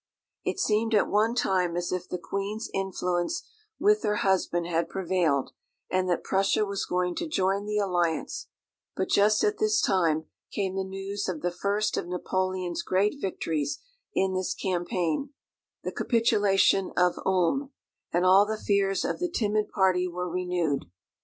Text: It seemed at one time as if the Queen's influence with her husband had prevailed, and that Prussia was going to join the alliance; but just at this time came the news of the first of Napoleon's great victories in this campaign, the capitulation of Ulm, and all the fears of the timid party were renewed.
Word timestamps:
It 0.43 0.59
seemed 0.59 0.95
at 0.95 1.07
one 1.07 1.35
time 1.35 1.75
as 1.77 1.91
if 1.91 2.09
the 2.09 2.17
Queen's 2.17 2.71
influence 2.73 3.43
with 3.77 4.01
her 4.01 4.15
husband 4.25 4.65
had 4.65 4.89
prevailed, 4.89 5.51
and 5.91 6.09
that 6.09 6.23
Prussia 6.23 6.65
was 6.65 6.87
going 6.87 7.13
to 7.17 7.27
join 7.27 7.67
the 7.67 7.77
alliance; 7.77 8.47
but 8.95 9.09
just 9.09 9.43
at 9.43 9.59
this 9.59 9.79
time 9.79 10.25
came 10.51 10.73
the 10.75 10.83
news 10.83 11.29
of 11.29 11.41
the 11.41 11.51
first 11.51 11.97
of 11.97 12.07
Napoleon's 12.07 12.81
great 12.81 13.17
victories 13.21 13.77
in 14.11 14.33
this 14.33 14.55
campaign, 14.55 15.35
the 15.83 15.91
capitulation 15.91 16.91
of 16.97 17.19
Ulm, 17.23 17.69
and 18.11 18.25
all 18.25 18.47
the 18.47 18.57
fears 18.57 19.05
of 19.05 19.19
the 19.19 19.29
timid 19.29 19.69
party 19.69 20.07
were 20.07 20.27
renewed. 20.27 20.85